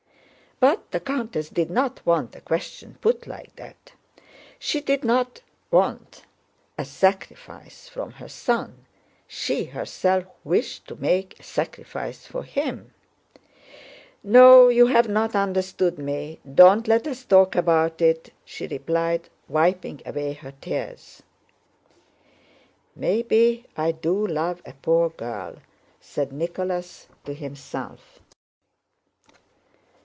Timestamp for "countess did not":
0.99-2.05